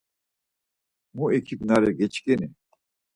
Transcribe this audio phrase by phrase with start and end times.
[1.15, 2.47] Mu ikipnari giçkini?